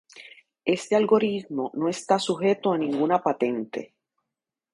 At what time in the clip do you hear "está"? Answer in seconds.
1.87-2.17